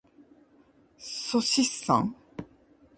[0.09, 0.11] っ
[0.97, 2.15] そしっさん。